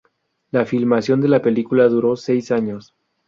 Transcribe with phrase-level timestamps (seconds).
[0.49, 2.95] La filmación de la película duró seis años..